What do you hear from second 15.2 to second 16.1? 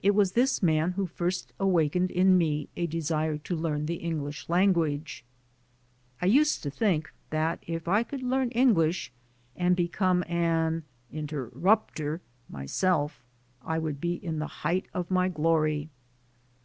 glory.